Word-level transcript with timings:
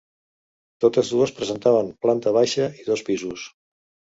Totes 0.85 1.11
dues 1.15 1.33
presentaven 1.41 1.91
planta 2.07 2.35
baixa 2.39 2.67
i 2.85 2.89
dos 2.89 3.05
pisos. 3.11 3.45